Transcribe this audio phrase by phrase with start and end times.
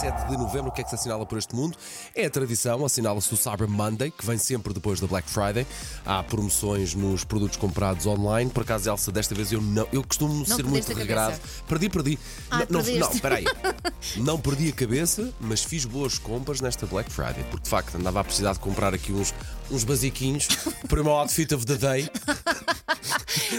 [0.00, 1.76] Dia, dia 27 de novembro, o que é que se assinala por este mundo?
[2.14, 5.66] É a tradição, assinala-se o Cyber Monday, que vem sempre depois da Black Friday.
[6.04, 8.50] Há promoções nos produtos comprados online.
[8.50, 9.86] Por acaso, Elsa, desta vez eu não.
[9.92, 11.38] Eu costumo ser muito regrado.
[11.68, 12.18] Perdi, perdi.
[12.50, 13.00] Ah, não, não, perdeste.
[13.14, 13.44] não, peraí.
[14.16, 17.44] não perdi a cabeça, mas fiz boas compras nesta Black Friday.
[17.50, 19.34] Porque de facto andava a precisar de comprar aqui uns,
[19.70, 20.48] uns basiquinhos
[20.88, 22.10] para o meu outfit of the day,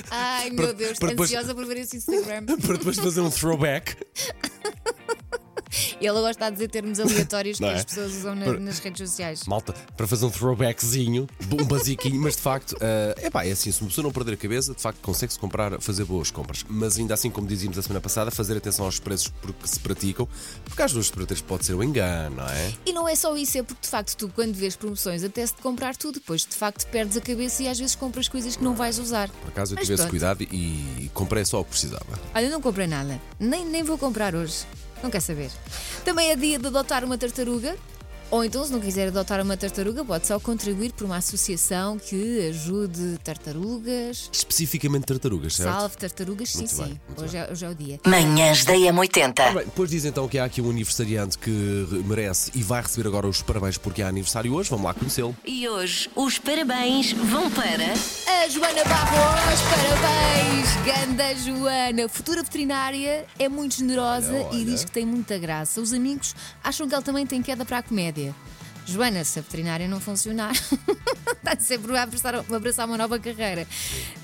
[0.09, 2.45] Ai Para- meu Deus, para depois- ansiosa por ver esse Instagram.
[2.61, 3.95] para depois fazer um throwback.
[6.05, 7.75] Ele gosta de dizer termos aleatórios que Não é?
[7.75, 9.43] as pessoas usam na- Para- nas redes sociais.
[9.47, 13.81] Malta, para fazer um throwbackzinho, um basiquinho, mas de facto, é pá, é assim, se
[13.81, 16.65] uma pessoa não perder a cabeça, de facto consegue-se comprar, fazer boas compras.
[16.69, 20.27] Mas ainda assim, como dizíamos a semana passada, fazer atenção aos preços porque se praticam,
[20.65, 22.73] porque às vezes para pode ser um engano, não é?
[22.85, 25.55] E não é só isso, é porque de facto tu, quando vês promoções, até se
[25.55, 28.63] de comprar tudo, depois de facto perdes a cabeça e às vezes compras coisas que
[28.63, 29.29] não vais usar.
[29.29, 30.09] Por acaso eu Mas tive esse pronto.
[30.11, 32.05] cuidado e, comprei só o que precisava.
[32.35, 33.19] Olha, não comprei nada.
[33.39, 34.65] Nem, nem vou comprar hoje.
[35.03, 35.51] Não quer saber.
[36.05, 37.75] Também é dia de adotar uma tartaruga.
[38.33, 42.47] Ou então, se não quiser adotar uma tartaruga, pode só contribuir por uma associação que
[42.49, 44.27] ajude tartarugas.
[44.33, 45.71] Especificamente tartarugas, certo?
[45.71, 47.23] Salve tartarugas, sim, Muito bem, sim.
[47.23, 47.99] Hoje é, hoje é o dia.
[48.07, 49.53] Manhãs da Ora M80.
[49.53, 53.27] bem, depois diz então que há aqui um aniversariante que merece e vai receber agora
[53.27, 54.67] os parabéns porque há aniversário hoje.
[54.67, 55.37] Vamos lá conhecê-lo.
[55.45, 57.93] E hoje os parabéns vão para.
[57.93, 60.73] A Joana Barros, parabéns!
[60.83, 64.57] Ganda Joana, futura veterinária, é muito generosa Olha, olha.
[64.57, 65.79] e diz que tem muita graça.
[65.79, 68.22] Os amigos acham que ela também tem queda para a comédia.
[68.23, 68.33] здоровье–
[68.85, 70.51] Joana, se a veterinária não funcionar,
[71.33, 73.65] está sempre a abraçar, a abraçar uma nova carreira.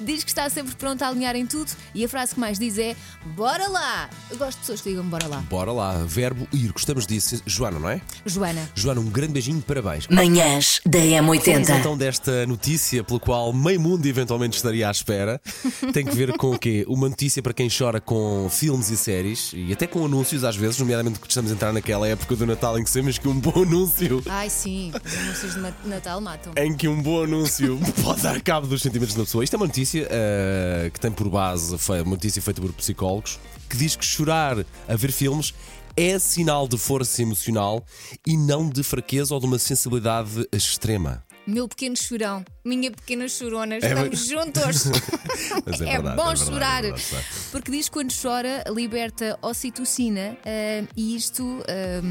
[0.02, 2.78] Diz que está sempre pronta a alinhar em tudo e a frase que mais diz
[2.78, 2.96] é:
[3.36, 4.10] Bora lá!
[4.30, 5.38] Eu gosto de pessoas que digam bora lá.
[5.50, 7.42] Bora lá, verbo ir, gostamos disso.
[7.46, 8.02] Joana, não é?
[8.26, 10.08] Joana, Joana, um grande beijinho, parabéns.
[10.08, 11.80] Manhãs da Falamos M80.
[11.80, 15.42] então desta notícia pela qual meio mundo eventualmente estaria à espera.
[15.94, 16.86] Tem que ver com o quê?
[16.88, 20.78] Uma notícia para quem chora com filmes e séries e até com anúncios às vezes,
[20.80, 23.64] nomeadamente que estamos a entrar naquela época do Natal em que sabemos que um bom
[23.64, 24.22] anúncio.
[24.30, 26.54] ai sim, os anúncios de Natal matam.
[26.58, 29.44] Em que um bom anúncio pode dar cabo dos sentimentos da pessoa.
[29.44, 33.40] Isto é uma notícia eh, que tem por base, foi uma notícia feita por psicólogos,
[33.70, 34.58] que diz que chorar
[34.88, 35.54] a ver filmes
[35.96, 37.84] é sinal de força emocional
[38.26, 41.24] e não de fraqueza ou de uma sensibilidade extrema.
[41.48, 44.84] Meu pequeno chorão, minha pequena chorona, É estamos juntos.
[45.66, 46.78] Mas é, É verdade, bom é verdade, chorar.
[46.80, 47.26] é verdade, sabe?
[47.52, 52.02] Porque diz que quando chora liberta ocitocina ah, e isto ah,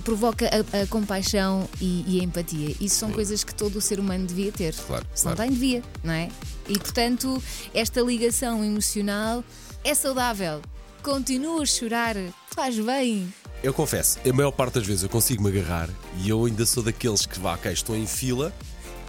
[0.00, 2.74] provoca a, a compaixão e, e a empatia.
[2.80, 4.74] Isso são coisas que todo o ser humano devia ter.
[4.74, 5.38] Claro, Se claro.
[5.38, 6.28] não tem, devia, não é?
[6.68, 7.42] E portanto,
[7.74, 9.44] esta ligação emocional
[9.84, 10.60] é saudável.
[11.02, 12.14] Continua a chorar,
[12.54, 13.32] faz bem.
[13.62, 15.88] Eu confesso, a maior parte das vezes eu consigo me agarrar
[16.18, 18.52] e eu ainda sou daqueles que vá, ok, estou em fila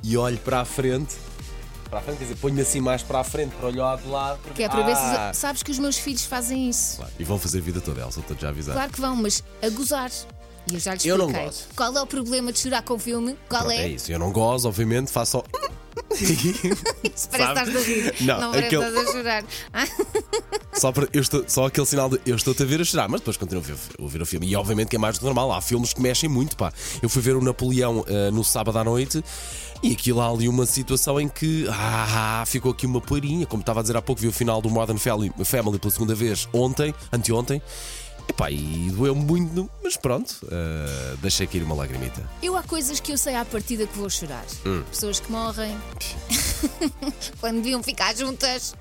[0.03, 1.15] e olho para a frente.
[1.89, 4.39] Para a frente, quer dizer, ponho assim mais para a frente para olhar de lado.
[4.39, 5.31] porque- Que é para ver Ah!
[5.33, 6.97] se sabes que os meus filhos fazem isso.
[6.97, 8.73] Claro, E vão fazer a vida toda, Elsa, estou já a avisar.
[8.75, 10.09] Claro que vão, mas a gozar.
[10.69, 11.47] E eu já lhes Eu não expliquei.
[11.47, 11.63] gozo.
[11.75, 13.35] Qual é o problema de chorar com o filme?
[13.49, 13.83] Qual Pronto, é?
[13.83, 15.43] é isso, eu não gozo, obviamente, faço só.
[16.11, 18.15] Isso parece que estás a rir.
[18.21, 19.43] Não, parece que aquele- estás a chorar.
[20.73, 23.19] Só, para, eu estou, só aquele sinal de eu estou-te a ver a chorar, mas
[23.19, 24.47] depois continuo a ver, a ver o filme.
[24.47, 25.51] E obviamente que é mais do que normal.
[25.51, 26.71] Há filmes que mexem muito, pá.
[27.01, 29.21] Eu fui ver o Napoleão ah, no sábado à noite
[29.83, 33.45] e aquilo há ali uma situação em que ah, ficou aqui uma poeirinha.
[33.45, 36.15] Como estava a dizer há pouco, vi o final do Modern Family, Family pela segunda
[36.15, 37.61] vez ontem, anteontem.
[38.31, 42.23] Epá, e doeu muito, mas pronto, ah, deixei cair uma lagrimita.
[42.41, 44.45] Eu há coisas que eu sei à partida que vou chorar.
[44.65, 44.83] Hum.
[44.89, 45.77] Pessoas que morrem.
[47.39, 48.75] Quando deviam ficar juntas.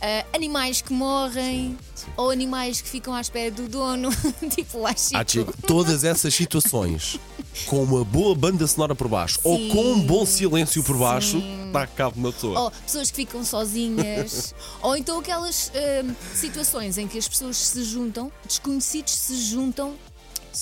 [0.00, 1.76] Ah, animais que morrem.
[2.16, 4.10] Ou animais que ficam à espera do dono.
[4.54, 5.30] tipo o Ah, Chico.
[5.30, 7.18] Chico, todas essas situações
[7.66, 9.68] com uma boa banda sonora por baixo ou Sim.
[9.68, 11.70] com um bom silêncio por baixo, Sim.
[11.72, 12.58] dá cabo uma pessoa.
[12.58, 14.54] Ou pessoas que ficam sozinhas.
[14.82, 19.94] ou então aquelas ah, situações em que as pessoas se juntam, desconhecidos se juntam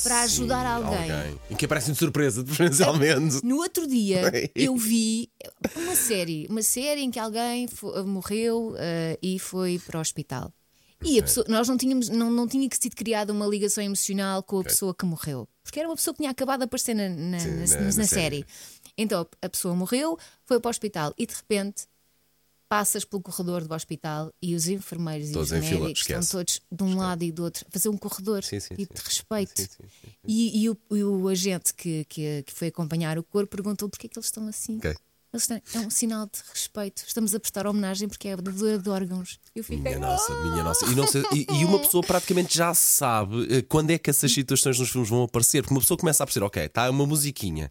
[0.03, 1.41] para ajudar Sim, alguém.
[1.51, 3.45] Em que aparecem de surpresa, preferencialmente.
[3.45, 4.23] No outro dia
[4.55, 5.29] eu vi
[5.77, 10.53] uma série, uma série em que alguém fo- morreu eh, e foi para o hospital.
[11.03, 14.43] E a pessoa, nós não tínhamos, não, não tinha que sido criada uma ligação emocional
[14.43, 15.49] com a pessoa que morreu.
[15.63, 18.05] Porque era uma pessoa que tinha acabado de aparecer na, na- Sim, na na série.
[18.07, 18.47] série.
[18.99, 21.85] Então a pessoa morreu, foi para o hospital e de repente
[22.71, 26.21] passas pelo corredor do hospital e os enfermeiros Todos e os em fila, médicos estão
[26.21, 26.31] esquece.
[26.31, 28.87] todos de um lado e do outro a fazer um corredor Sim, sim, sim.
[28.95, 29.69] de respeito.
[30.25, 34.07] E, e o, e o agente que, que, que foi acompanhar o corpo perguntou porque
[34.07, 34.77] é que eles estão assim.
[34.79, 34.95] Ok.
[35.75, 37.05] É um sinal de respeito.
[37.07, 39.39] Estamos a prestar homenagem porque é a doadora de órgãos.
[39.55, 39.79] Eu fiquei.
[39.79, 40.85] Minha nossa, minha nossa.
[40.87, 44.79] E, sei- e- e uma pessoa praticamente já sabe eh, quando é que essas situações
[44.79, 45.63] nos filmes vão aparecer.
[45.63, 47.71] Porque uma pessoa começa a perceber, ok, está uma musiquinha,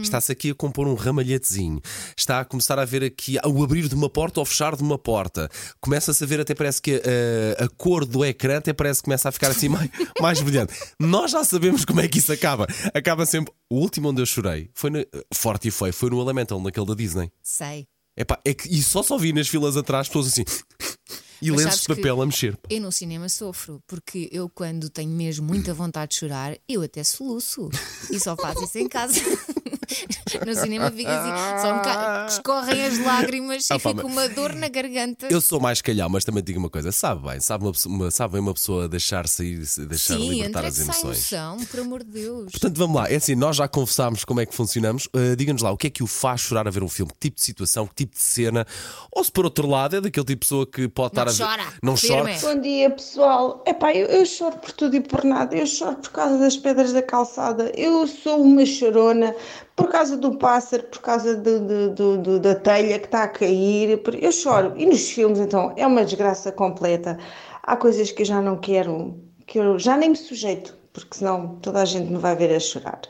[0.00, 1.80] está-se aqui a compor um ramalhetezinho,
[2.16, 4.96] está a começar a ver aqui o abrir de uma porta ou fechar de uma
[4.98, 5.48] porta.
[5.80, 9.28] Começa-se a ver, até parece que eh, a cor do ecrã até parece que começa
[9.28, 9.90] a ficar assim mais,
[10.20, 10.74] mais brilhante.
[10.98, 12.66] Nós já sabemos como é que isso acaba.
[12.94, 13.52] Acaba sempre.
[13.72, 16.94] O último onde eu chorei foi na- forte e foi, foi no Elemental, naquele da
[16.94, 17.30] Disney.
[17.42, 17.86] Sei.
[18.16, 20.44] Epá, é que, e só só vi nas filas atrás pessoas assim.
[21.42, 22.58] E Mas lenços de papel a mexer.
[22.68, 27.02] Eu no cinema sofro, porque eu, quando tenho mesmo muita vontade de chorar, eu até
[27.02, 27.70] soluço.
[28.10, 29.14] E só faço isso em casa.
[30.46, 34.12] no cinema fica assim, só um bocado, escorrem as lágrimas e Ah, pá, fica mas-
[34.12, 35.26] uma dor na garganta.
[35.30, 37.94] Eu sou mais calhau, mas também te digo uma coisa: sabe bem, sabe, uma, pessoa-
[37.94, 39.56] uma- sabe bem uma pessoa deixar sair,
[39.88, 41.32] deixar Sim, libertar as emoções.
[41.32, 42.50] emoção, por amor de Deus.
[42.50, 43.10] Portanto, vamos lá.
[43.10, 45.06] É assim, nós já conversámos como é que funcionamos.
[45.06, 47.10] Uh, Diga-nos lá, o que é que o faz chorar a ver um filme?
[47.12, 48.66] Que tipo de situação, que tipo de cena?
[49.12, 51.48] Ou se por outro lado é daquele tipo de pessoa que pode Não estar a
[51.48, 51.56] ver.
[51.56, 52.34] chora, Não firme.
[52.38, 52.54] chora.
[52.54, 53.64] Bom dia, pessoal.
[53.66, 55.56] Epá, eu, eu choro por tudo e por nada.
[55.56, 57.72] Eu choro por causa das pedras da calçada.
[57.76, 59.34] Eu sou uma chorona
[59.80, 63.28] por causa do pássaro, por causa do- do- do- do- da telha que está a
[63.28, 63.98] cair.
[64.20, 64.74] Eu choro.
[64.76, 67.18] E nos filmes, então, é uma desgraça completa.
[67.62, 71.56] Há coisas que eu já não quero, que eu já nem me sujeito, porque senão
[71.62, 73.00] toda a gente me vai ver a chorar.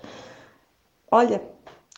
[1.10, 1.42] Olha,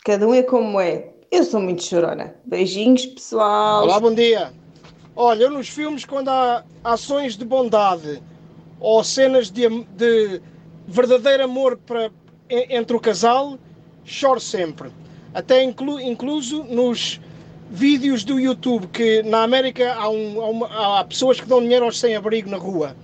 [0.05, 1.11] cada um é como é.
[1.31, 2.35] Eu sou muito chorona.
[2.45, 3.85] Beijinhos, pessoal.
[3.85, 4.53] Olá, bom dia.
[5.15, 8.23] Olha, nos filmes, quando há ações de bondade
[8.81, 10.41] ou cenas de, de
[10.89, 12.11] verdadeiro amor para,
[12.49, 13.59] en- entre o casal,
[14.05, 14.91] choro sempre.
[15.35, 17.21] Até inclu, incluso nos
[17.71, 21.85] vídeos do YouTube, que na América há, um- há uma- há pessoas que dão dinheiro
[21.87, 22.95] aos sem-abrigo na rua.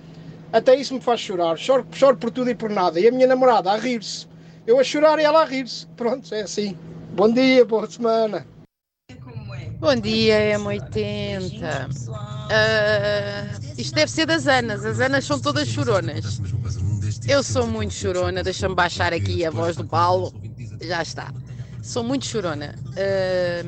[0.53, 1.57] Até isso me faz chorar.
[1.57, 2.99] Choro, choro por tudo e por nada.
[2.99, 4.27] E a minha namorada a rir-se.
[4.67, 5.87] Eu a chorar e ela a rir-se.
[5.95, 6.77] Pronto, é assim.
[7.13, 8.45] Bom dia, boa semana.
[9.79, 11.89] Bom dia, M80.
[12.51, 13.47] Ah,
[13.77, 14.85] isto deve ser das Anas.
[14.85, 16.41] As Anas são todas choronas.
[17.27, 18.43] Eu sou muito chorona.
[18.43, 20.33] Deixa-me baixar aqui a voz do Paulo.
[20.81, 21.31] Já está.
[21.81, 22.75] Sou muito chorona.
[22.97, 23.63] Ah,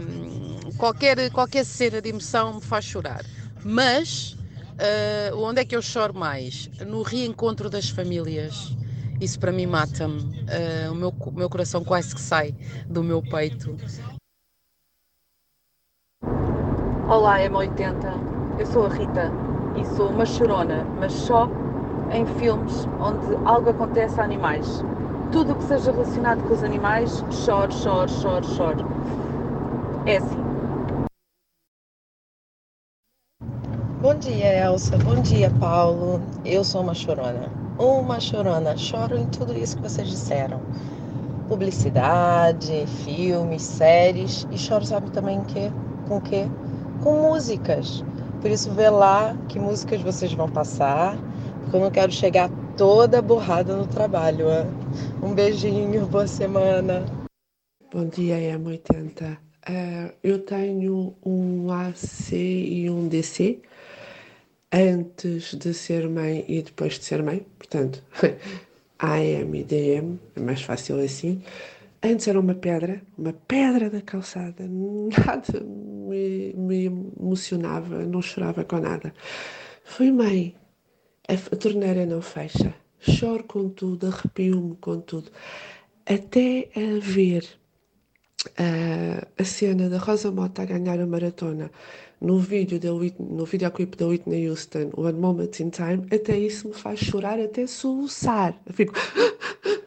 [0.78, 3.24] qualquer, qualquer cena de emoção me faz chorar.
[3.64, 4.38] Mas
[4.80, 6.70] ah, onde é que eu choro mais?
[6.86, 8.76] No reencontro das famílias.
[9.20, 10.46] Isso para mim mata-me.
[10.48, 12.56] Ah, o meu, meu coração quase que sai
[12.88, 13.76] do meu peito.
[17.08, 18.58] Olá, M80.
[18.58, 19.32] Eu sou a Rita
[19.80, 21.50] e sou uma chorona, mas só
[22.12, 24.84] em filmes onde algo acontece a animais.
[25.32, 28.86] Tudo o que seja relacionado com os animais, choro, choro, choro, choro.
[30.06, 30.38] É assim.
[34.02, 34.98] Bom dia, Elsa.
[34.98, 36.22] Bom dia, Paulo.
[36.44, 37.50] Eu sou uma chorona.
[37.80, 38.76] Uma chorona.
[38.76, 40.60] Choro em tudo isso que vocês disseram.
[41.48, 44.46] Publicidade, filmes, séries.
[44.52, 45.72] E choro, sabe também em quê?
[46.10, 46.46] com quê?
[47.02, 48.04] Com músicas.
[48.42, 51.16] Por isso, vê lá que músicas vocês vão passar.
[51.62, 54.48] Porque eu não quero chegar toda borrada no trabalho.
[54.50, 54.81] ah.
[55.24, 57.06] Um beijinho, boa semana.
[57.94, 59.38] Bom dia, M80.
[59.68, 63.62] Eh, eu tenho um AC e um DC
[64.72, 68.04] antes de ser mãe e depois de ser mãe, portanto,
[69.00, 71.42] AM e DM, é mais fácil assim.
[72.04, 76.86] Antes era uma pedra, uma pedra da calçada, nada me, me
[77.20, 79.14] emocionava, não chorava com nada.
[79.84, 80.56] Fui mãe,
[81.28, 85.32] a torneira não fecha, choro com tudo, arrepio-me com tudo,
[86.06, 87.46] até a ver
[88.58, 91.72] ah, a cena da Rosa Mota a ganhar a maratona
[92.22, 96.68] no vídeo da Whitney, no videoclipe da Whitney Houston, One Moment in Time, até isso
[96.68, 98.56] me faz chorar, até soluçar.
[98.72, 98.94] Fico.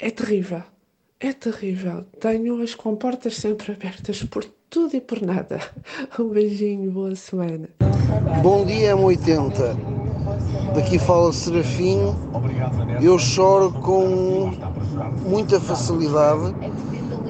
[0.00, 0.62] É terrível.
[1.18, 2.04] É terrível.
[2.20, 5.58] Tenho as comportas sempre abertas por tudo e por nada.
[6.20, 7.68] Um beijinho, boa semana.
[8.40, 10.07] Bom dia, M80.
[10.74, 12.14] Daqui fala Serafim.
[13.02, 14.52] Eu choro com
[15.26, 16.54] muita facilidade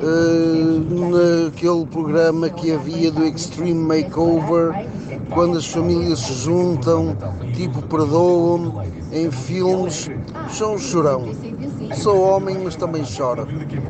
[0.00, 4.86] eh, naquele programa que havia do Extreme Makeover,
[5.30, 7.16] quando as famílias se juntam,
[7.54, 10.08] tipo perdoam em filmes.
[10.50, 11.24] Sou um chorão.
[11.94, 13.46] Sou homem, mas também choro.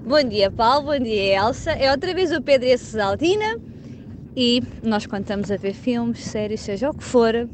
[0.06, 0.86] Bom dia, Paulo.
[0.86, 1.72] Bom dia, Elsa.
[1.72, 3.58] É outra vez o Pedro e a.
[4.36, 7.48] E nós, quando estamos a ver filmes, séries, seja o que for,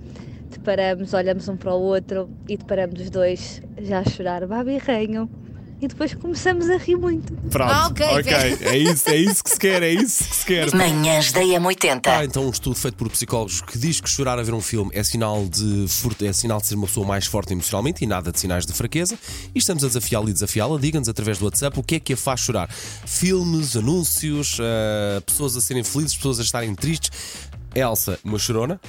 [0.64, 5.28] deparamos, olhamos um para o outro e deparamos os dois já a chorar babirrenho.
[5.82, 7.34] e depois começamos a rir muito.
[7.50, 8.06] Pronto, Ah, ok,
[8.62, 10.74] É isso, é isso que se quer, é isso que se quer.
[10.74, 12.06] Manhãs da M80.
[12.06, 14.90] Há então um estudo feito por psicólogos que diz que chorar a ver um filme
[14.94, 15.84] é sinal de
[16.26, 19.18] é sinal de ser uma pessoa mais forte emocionalmente e nada de sinais de fraqueza.
[19.54, 20.78] E estamos a desafiá-la e desafiá-la.
[20.78, 22.70] Diga-nos através do WhatsApp o que é que a faz chorar.
[22.70, 27.10] Filmes, anúncios, ah, pessoas a serem felizes, pessoas a estarem tristes.
[27.74, 28.80] Elsa, uma chorona.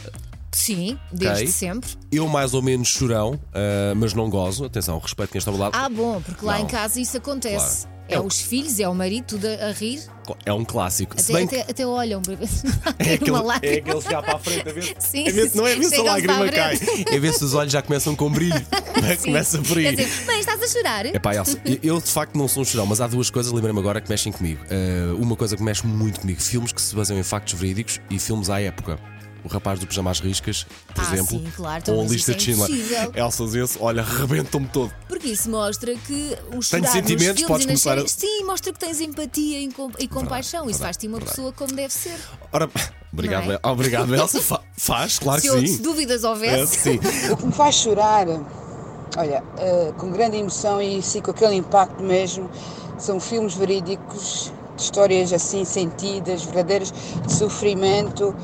[0.55, 1.47] Sim, desde Ok.
[1.51, 1.89] sempre.
[2.11, 4.63] Eu mais ou menos chorão, ah, mas não gozo.
[4.65, 5.75] Atenção, respeito quem está ao meu lado.
[5.75, 6.63] Ah, bom, porque lá Não.
[6.63, 7.81] em casa isso acontece.
[7.81, 7.95] Claro.
[8.07, 9.99] É É o- os filhos, é o marido, tudo a, a rir.
[10.45, 11.19] É um clássico.
[11.19, 13.39] Se Até, bem que até, até olham para ver se não há é aquele, uma
[13.39, 13.77] é lágrima.
[13.77, 15.95] aquele chegar para a frente a ver, Sim, a ver se não é ver se
[15.95, 16.77] a lágrima cai.
[16.77, 17.13] frente.
[17.15, 18.63] É ver se os olhos já começam com brilho.
[19.25, 19.83] Começa por aí.
[19.95, 21.05] Quer dizer, mãe, estás a chorar?
[21.07, 23.79] É pá, Elsa, eu de facto não sou um chorão, mas há duas coisas, lembrei-me
[23.79, 24.61] agora, que mexem comigo.
[24.65, 28.19] Uh, uma coisa que mexe muito comigo: filmes que se baseiam em factos verídicos e
[28.19, 28.99] filmes à época.
[29.45, 32.31] O rapaz do pijama às riscas, por Ah, exemplo, sim, claro, então, ou a lista
[32.31, 32.69] isso de é Schindler.
[32.71, 33.11] impossível.
[33.15, 34.91] Elsa esse, olha, rebentam-me todo.
[35.07, 38.11] Porque isso mostra que o chorar Tenho sentimentos, filmes podes e nas começar a- séries,
[38.11, 40.61] Sim, mostra que tens empatia e, com- e compaixão.
[40.63, 41.35] isso verdade, faz-te uma verdade.
[41.35, 42.15] pessoa como deve ser.
[42.51, 42.67] Ora,
[43.13, 43.59] obrigado, é?
[43.61, 44.41] Obrigado Elsa.
[44.41, 45.67] Fa- faz, claro se, que sim.
[45.67, 46.77] se dúvidas É, houvesse.
[46.79, 46.99] sim.
[47.31, 48.25] O que me faz chorar,
[49.15, 52.49] olha, eh, com grande emoção e sim com aquele impacto mesmo,
[52.97, 56.91] são filmes verídicos, de histórias assim sentidas, verdadeiras,
[57.25, 58.35] de sofrimento.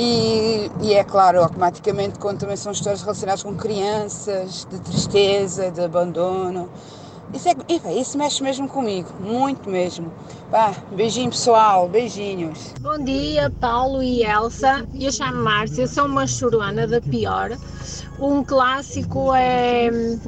[0.00, 5.80] E, e é claro, automaticamente, quando também são histórias relacionadas com crianças, de tristeza, de
[5.80, 6.70] abandono.
[7.34, 10.10] Isso, é, isso mexe mesmo comigo, muito mesmo.
[10.50, 12.74] Vá, beijinho pessoal, beijinhos.
[12.80, 14.86] Bom dia, Paulo e Elsa.
[14.94, 17.50] Eu chamo Márcia, sou uma chorona da pior.
[18.20, 20.18] Um clássico é hum,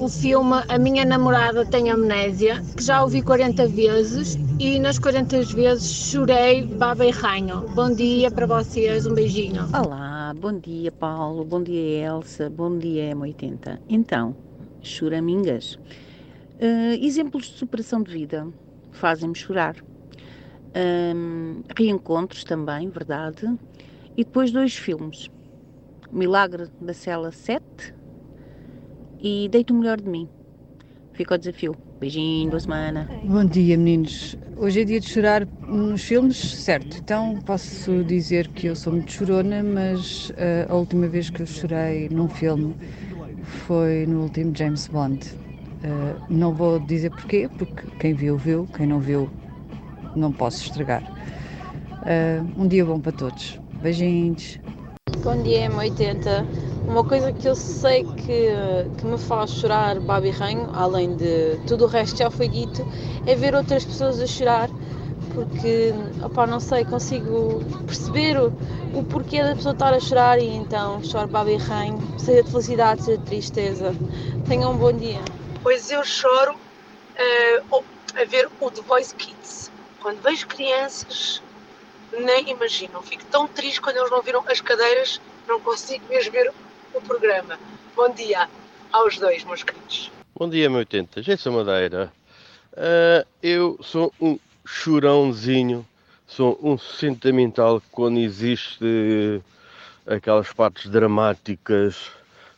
[0.00, 5.42] o filme A Minha Namorada Tem Amnésia, que já ouvi 40 vezes e nas 40
[5.42, 7.60] vezes chorei baba e ranho.
[7.68, 9.62] Bom dia para vocês, um beijinho.
[9.72, 13.78] Olá, bom dia Paulo, bom dia Elsa, bom dia M80.
[13.88, 14.34] Então,
[14.82, 15.78] choramingas.
[16.58, 18.48] Eh, exemplos de superação de vida
[18.90, 19.76] fazem-me chorar.
[20.74, 23.46] Ahm, reencontros também, verdade.
[24.16, 25.30] E depois dois filmes.
[26.10, 27.94] Milagre da Cela 7
[29.20, 30.28] e Deito o Melhor de Mim.
[31.18, 31.76] Fica o desafio.
[32.00, 33.10] Beijinho, boa semana.
[33.24, 34.36] Bom dia, meninos.
[34.56, 36.96] Hoje é dia de chorar nos filmes, certo?
[37.02, 41.46] Então posso dizer que eu sou muito chorona, mas eh, a última vez que eu
[41.46, 42.76] chorei num filme
[43.42, 45.18] foi no último James Bond.
[45.82, 49.28] Eh, não vou dizer porquê, porque quem viu, viu, quem não viu,
[50.14, 51.02] não posso estragar.
[52.06, 53.58] Eh, um dia bom para todos.
[53.82, 54.60] Beijinhos.
[55.22, 56.46] Bom dia, M80.
[56.86, 58.48] Uma coisa que eu sei que,
[58.96, 62.86] que me faz chorar babi ranho, além de tudo o resto já foi dito,
[63.26, 64.70] é ver outras pessoas a chorar,
[65.34, 68.52] porque, opá, não sei, consigo perceber o,
[68.94, 73.02] o porquê da pessoa estar a chorar e então choro babi ranho, seja de felicidade,
[73.04, 73.94] seja de tristeza.
[74.46, 75.20] Tenham um bom dia.
[75.62, 76.58] Pois eu choro
[77.70, 77.84] ao-
[78.16, 79.70] a ver o The Voice Kids.
[80.00, 81.42] Quando vejo crianças,
[82.12, 83.02] nem imaginam.
[83.02, 86.52] Fico tão triste quando eles não viram as cadeiras, não consigo mesmo ver
[86.94, 87.58] o programa.
[87.94, 88.48] Bom dia
[88.92, 90.10] aos dois, meus queridos.
[90.34, 91.22] Bom dia, meu 80.
[91.22, 92.12] Gerson Madeira.
[92.76, 95.86] Ah, eu sou um chorãozinho,
[96.26, 99.42] sou um sentimental quando existe
[100.06, 102.10] aquelas partes dramáticas,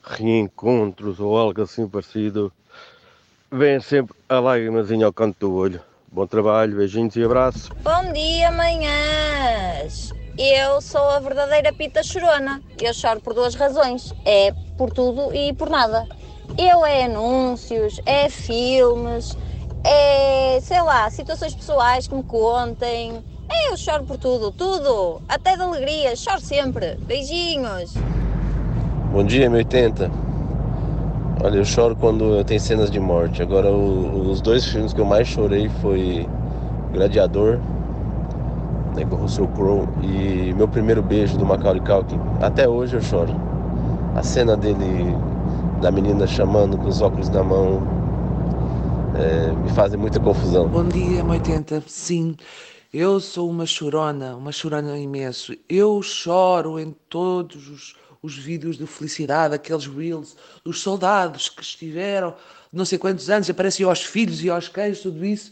[0.05, 2.53] reencontros ou algo assim parecido.
[3.51, 5.81] Vem sempre a lágrimazinha ao canto do olho.
[6.13, 7.71] Bom trabalho, beijinhos e abraços.
[7.85, 10.13] Bom dia, manhãs!
[10.37, 12.61] Eu sou a verdadeira pita chorona.
[12.81, 14.13] Eu choro por duas razões.
[14.25, 16.09] É por tudo e por nada.
[16.59, 19.39] Eu é anúncios, é filmes,
[19.85, 23.25] é, sei lá, situações pessoais que me contem.
[23.49, 25.23] É, eu choro por tudo, tudo.
[25.29, 26.97] Até de alegria, choro sempre.
[27.03, 27.95] Beijinhos!
[29.13, 30.30] Bom dia, meu 80.
[31.43, 33.43] Olha, eu choro quando tem cenas de morte.
[33.43, 36.29] Agora, o- os dois filmes que eu mais chorei foi
[36.93, 37.59] Gladiador,
[38.95, 42.21] né, com Russell Crowe, e Meu Primeiro Beijo, do Macaulay Culkin.
[42.43, 43.35] Até hoje eu choro.
[44.15, 45.17] A cena dele,
[45.81, 47.81] da menina chamando com os óculos na mão,
[49.17, 50.69] é, me fazem muita confusão.
[50.69, 51.83] Bom dia, M80.
[51.87, 52.37] Sim,
[52.93, 55.55] eu sou uma chorona, uma chorona imenso.
[55.69, 62.35] Eu choro em todos os, os vídeos de felicidade, aqueles reels dos soldados que estiveram
[62.73, 65.51] não sei quantos anos, aparecem aos filhos e aos cães, tudo isso.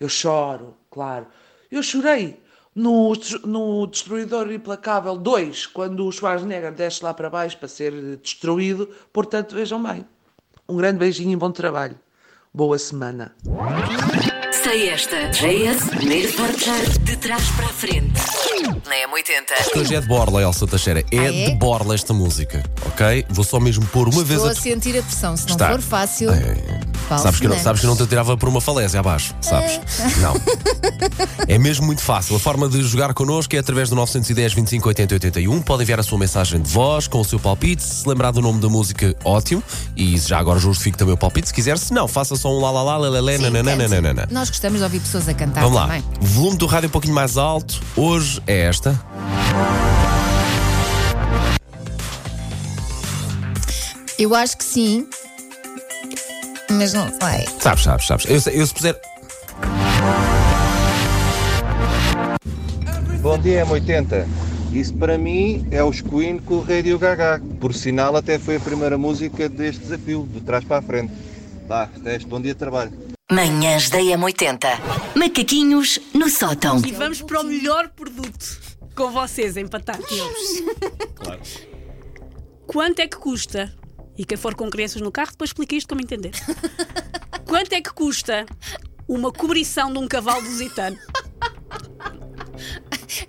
[0.00, 1.26] Eu choro, claro.
[1.70, 2.40] Eu chorei
[2.74, 3.12] no,
[3.44, 8.88] no Destruidor Implacável 2, quando o Schwarzenegger desce lá para baixo para ser destruído.
[9.12, 10.04] Portanto, vejam bem.
[10.68, 11.98] Um grande beijinho e bom trabalho.
[12.52, 13.34] Boa semana.
[14.66, 15.28] Sei esta.
[15.30, 18.20] JS, primeiro portar de trás para a frente.
[18.84, 19.78] Na M80.
[19.78, 21.04] Hoje é de Borla, Elsa Teixeira.
[21.12, 21.50] É, Ah, é?
[21.50, 23.24] de Borla esta música, ok?
[23.30, 24.52] Vou só mesmo pôr uma vez Estou a.
[24.52, 25.36] a sentir a pressão.
[25.36, 25.70] Se não Está.
[25.70, 26.30] for fácil.
[26.32, 26.56] É,
[27.08, 27.62] Paulo Sabes que, eu não, Fernandes.
[27.64, 29.80] sabes que não te atirava por uma falésia abaixo, sabes?
[30.18, 30.34] Não.
[31.48, 32.36] É mesmo muito fácil.
[32.36, 35.62] A forma de jogar connosco é através do 910 25 80 81.
[35.62, 37.82] Pode enviar a sua mensagem de voz com o seu palpite.
[37.82, 39.62] Se lembrar do nome da música, ótimo.
[39.96, 41.78] E já agora justifico também o palpite se quiser.
[41.78, 44.26] Se não, faça só um lá lá lá, lelé, nananana.
[44.30, 45.82] Nós gostamos de ouvir pessoas a cantar Vamos lá.
[45.86, 46.04] também.
[46.20, 47.80] Volume do rádio um pouquinho mais alto.
[47.96, 48.98] Hoje é esta.
[54.18, 55.06] Eu acho que sim,
[56.76, 57.46] mas não sei.
[57.60, 58.24] Sabes, sabes, sabes.
[58.26, 59.00] Eu, eu se puser.
[63.20, 64.26] Bom dia, M80.
[64.72, 67.42] Isso para mim é os Queen com o Radio Gaga.
[67.60, 71.12] Por sinal, até foi a primeira música deste desafio, de trás para a frente.
[71.66, 72.92] Tá, teste, bom dia de trabalho.
[73.30, 74.66] Manhãs da M80.
[75.16, 76.80] Macaquinhos no sótão.
[76.86, 80.06] E vamos para o melhor produto com vocês, empatados.
[81.16, 81.40] Claro.
[82.66, 83.72] Quanto é que custa?
[84.18, 86.32] E quem for com crianças no carro, depois explica isto como entender.
[87.46, 88.46] Quanto é que custa
[89.06, 90.98] uma cobrição de um cavalo lusitano?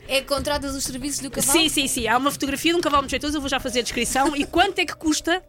[0.07, 1.59] É contratas os serviços do cavalo?
[1.59, 2.07] Sim, sim, sim.
[2.07, 4.35] Há uma fotografia de um cavalo muito jeitoso, eu vou já fazer a descrição.
[4.35, 5.43] E quanto é que custa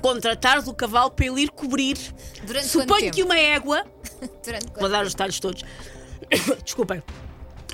[0.00, 1.96] contratar o cavalo para ele ir cobrir?
[2.44, 3.84] Durante Suponho que uma égua.
[4.44, 5.64] Durante Vou dar os detalhes todos.
[6.62, 7.02] Desculpem.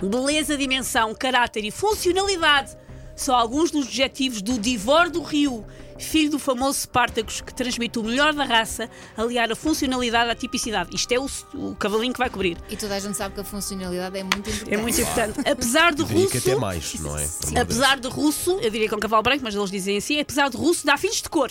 [0.01, 2.77] Beleza, dimensão, caráter e funcionalidade
[3.17, 5.65] são alguns dos objetivos do Divor do Rio,
[5.99, 10.95] filho do famoso Spartacus, que transmite o melhor da raça, aliar a funcionalidade à tipicidade.
[10.95, 12.59] Isto é o, o cavalinho que vai cobrir.
[12.69, 14.75] E toda a gente sabe que a funcionalidade é muito importante.
[14.75, 15.49] É muito importante.
[15.49, 16.51] Apesar do Diria que russo.
[16.51, 17.25] até mais, não é?
[17.25, 20.19] De Apesar de russo, eu diria que é um cavalo branco, mas eles dizem assim,
[20.21, 21.51] apesar de russo, dá filhos de cor.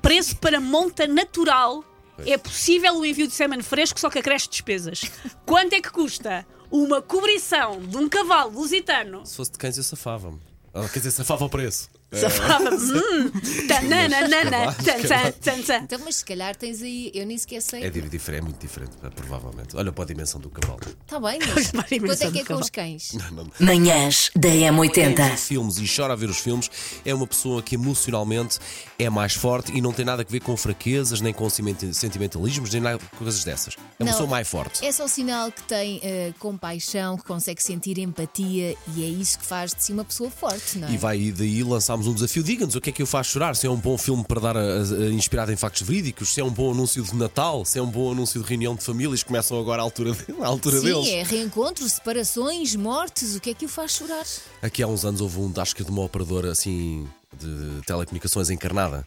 [0.00, 1.84] Preço para monta natural.
[2.24, 5.02] É possível o envio de sêmen fresco, só que acresce despesas.
[5.44, 9.24] Quanto é que custa uma cobrição de um cavalo lusitano?
[9.26, 10.40] Se fosse de cães, eu safava-me.
[10.74, 11.88] Ah, Quer dizer, safava o preço.
[12.96, 13.30] Hum,
[13.68, 15.82] tananana, tan, tan, tan, tan.
[15.84, 17.84] Então, mas se calhar tens aí, eu nem sequer sei.
[17.84, 19.76] É, di- diferente, é muito diferente, provavelmente.
[19.76, 20.80] Olha para a dimensão do cavalo.
[21.02, 23.12] Está bem, mas Para a dimensão quanto é que do é com os cães?
[23.60, 25.36] Manhãs da Quem vê M80.
[25.36, 26.70] filmes e chora a ver os filmes
[27.04, 28.58] é uma pessoa que emocionalmente
[28.98, 32.70] é mais forte e não tem nada a ver com fraquezas, nem com senti- sentimentalismos,
[32.72, 33.74] nem nada coisas dessas.
[33.98, 34.84] É uma Não, pessoa mais forte.
[34.84, 39.46] É só sinal que tem eh, compaixão, que consegue sentir empatia e é isso que
[39.46, 40.92] faz de si uma pessoa forte, não é?
[40.92, 42.42] E vai daí lançámos um desafio.
[42.42, 43.54] Diga-nos o que é que o faz chorar.
[43.56, 46.44] Se é um bom filme para dar a- a- inspirado em factos verídicos, se é
[46.44, 49.26] um bom anúncio de Natal, se é um bom anúncio de reunião de famílias que
[49.28, 51.08] começam agora à altura, à altura Sim, deles.
[51.08, 54.24] é reencontros, separações, mortes, o que é que o faz chorar?
[54.62, 57.06] Aqui há uns anos houve um, acho que de uma operadora assim
[57.38, 59.06] de telecomunicações encarnada.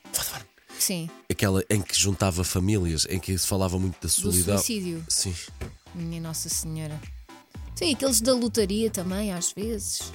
[0.78, 4.58] Sim, Aquela em que juntava famílias, em que se falava muito da do solidão.
[4.58, 5.04] suicídio.
[5.10, 5.34] Sim.
[5.94, 7.00] Minha Nossa Senhora.
[7.76, 10.12] Sim, aqueles da lotaria também, às vezes.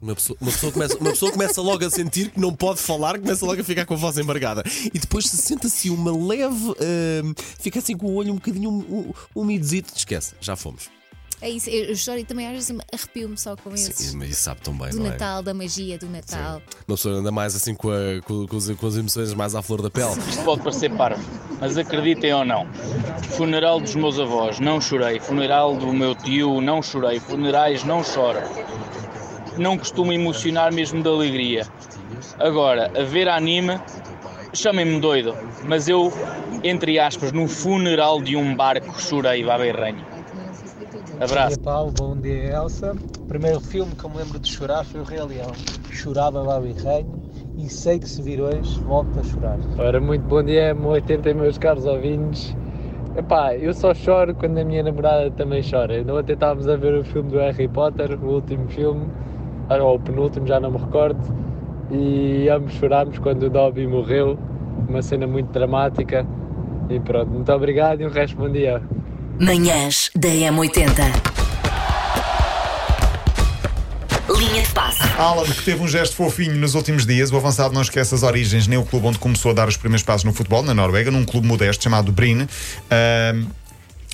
[0.00, 3.18] Uma pessoa, uma, pessoa começa, uma pessoa começa logo a sentir que não pode falar,
[3.18, 4.62] começa logo a ficar com a voz embargada.
[4.94, 6.54] E depois se sente assim uma leve.
[6.54, 9.50] hum, fica assim com o olho um bocadinho um, um.
[9.50, 10.88] Esquece, já fomos.
[11.40, 13.94] É isso, eu choro e também às vezes me arrepio-me só com esses.
[13.94, 15.10] Sim, mas isso sabe tão bem, do não é?
[15.10, 16.60] Natal, da magia do Natal.
[16.88, 19.62] Uma pessoa anda mais assim com, a- com, com as, com as emoções mais à
[19.62, 20.18] flor da pele.
[20.28, 21.22] Isto pode parecer parvo,
[21.60, 22.66] mas acreditem ou não.
[23.36, 25.20] Funeral dos meus avós, não chorei.
[25.20, 27.20] Funeral do meu tio, não chorei.
[27.20, 28.40] Funerais, não choro.
[29.58, 31.66] Não costumo emocionar mesmo de alegria.
[32.38, 33.78] Agora, a ver anime,
[34.54, 36.12] chamem-me doido, mas eu,
[36.62, 40.06] entre aspas, no funeral de um barco chorei, baberranho.
[41.20, 41.56] Abraço.
[41.56, 41.92] Bom dia, Paulo.
[41.92, 42.92] Bom dia, Elsa.
[42.92, 45.52] O primeiro filme que eu me lembro de chorar foi o Rei Leão.
[45.90, 47.20] Chorava Babi Ranho
[47.58, 49.58] e sei que se vir hoje, volto a chorar.
[49.76, 52.56] Ora, muito bom dia, M80, meus caros ouvintes.
[53.16, 55.94] Epá, eu só choro quando a minha namorada também chora.
[55.94, 59.08] Ainda ontem estávamos a ver o filme do Harry Potter, o último filme,
[59.70, 61.20] ou o penúltimo, já não me recordo,
[61.90, 64.38] e ambos chorámos quando o Dobby morreu,
[64.88, 66.26] uma cena muito dramática.
[66.88, 68.82] E pronto, muito obrigado e um resto bom dia.
[69.38, 71.38] Manhãs da M80.
[74.38, 75.02] Linha de passe.
[75.18, 78.66] Alan, que teve um gesto fofinho nos últimos dias, o avançado não esquece as origens,
[78.66, 81.24] nem o clube onde começou a dar os primeiros passos no futebol, na Noruega, num
[81.24, 82.46] clube modesto chamado Brin.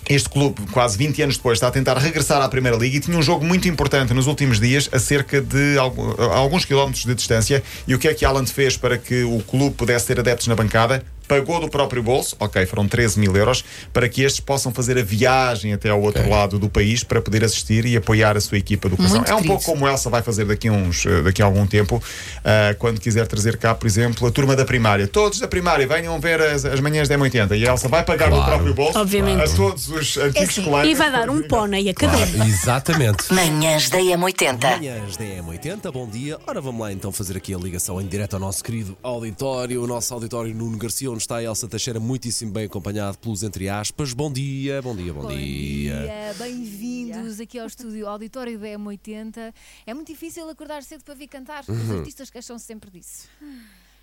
[0.08, 3.16] Este clube, quase 20 anos depois, está a tentar regressar à Primeira Liga e tinha
[3.16, 7.62] um jogo muito importante nos últimos dias, a cerca de alguns quilómetros de distância.
[7.86, 10.54] E o que é que Alan fez para que o clube pudesse ter adeptos na
[10.54, 11.04] bancada?
[11.26, 15.02] Pagou do próprio bolso, ok, foram 13 mil euros, para que estes possam fazer a
[15.02, 18.88] viagem até ao outro lado do país para poder assistir e apoiar a sua equipa
[18.88, 19.18] do coração.
[19.18, 21.66] Muito É um pouco como Elsa vai fazer daqui a, uns, eh, daqui a algum
[21.66, 22.02] tempo,
[22.44, 25.08] ah, quando quiser trazer cá, por exemplo, a turma da primária.
[25.08, 28.28] Todos da primária venham ver as, as manhãs da M80 e a Elsa vai pagar
[28.28, 28.50] do Claro.
[28.52, 29.42] próprio bolso Obviamente.
[29.42, 30.90] a todos os antigos colegas.
[30.90, 32.44] E vai dar um pônei a cada um.
[32.46, 33.32] Exatamente.
[33.32, 34.60] Manhãs da M80.
[34.78, 36.38] Manhãs da M80, bom dia.
[36.46, 39.86] Ora, vamos lá então fazer aqui a ligação em direto ao nosso querido auditório, o
[39.86, 44.12] nosso auditório Nuno Garcia, onde está a Elsa Teixeira, muitíssimo bem acompanhado pelos entre aspas.
[44.12, 46.00] Bom dia, bom dia, bom, dia.
[46.00, 49.54] dia, bem-vindos aqui ao estúdio Auditório da M80.
[49.86, 51.62] É muito difícil acordar cedo para vir cantar.
[51.62, 51.98] Os Uhum.
[51.98, 53.28] artistas queixam-se sempre disso.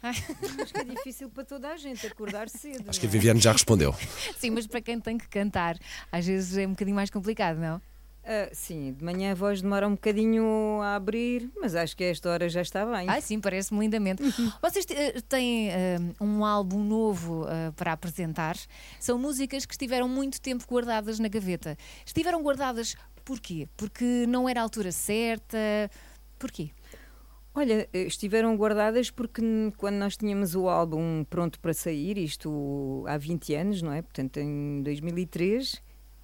[0.02, 0.24] Acho
[0.74, 2.86] que é difícil para toda a gente acordar cedo.
[2.88, 3.94] Acho que a Viviane já respondeu.
[4.40, 5.78] Sim, mas para quem tem que cantar,
[6.12, 7.82] às vezes é um bocadinho mais complicado, não?
[8.24, 12.08] Ah, sim, de manhã a voz demora um bocadinho a abrir, mas acho que a
[12.08, 13.10] esta hora já está bem.
[13.10, 14.22] Ai, sim, parece-me lindamente.
[14.62, 18.56] Vocês eh, têm eh, um álbum novo eh, para apresentar.
[19.00, 21.76] São músicas que estiveram muito tempo guardadas na gaveta.
[22.06, 23.68] Estiveram guardadas porquê?
[23.76, 25.58] Porque não era a altura certa?
[26.38, 26.72] Porquê?
[27.54, 29.42] Olha, eh, estiveram guardadas porque
[29.78, 34.02] quando nós tínhamos o álbum pronto para sair, isto há 20 anos, não é?
[34.02, 35.82] Portanto, em 2003,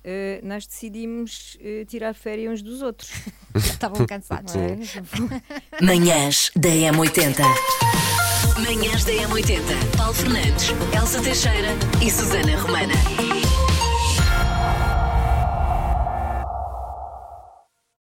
[0.09, 3.11] eh, nós decidimos eh, tirar férias uns dos outros.
[3.53, 4.55] Estavam cansados.
[4.55, 4.77] é?
[5.83, 7.43] Manhãs da M80.
[8.55, 9.97] Manhãs da M80.
[9.97, 11.69] Paulo Fernandes, Elsa Teixeira
[12.01, 13.66] e Susana Romana.